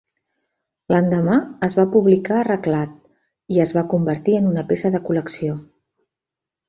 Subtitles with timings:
[0.93, 1.35] L'endemà
[1.67, 2.95] es va publicar arreglat,
[3.57, 5.61] i es va convertir en una peça de col·lecció.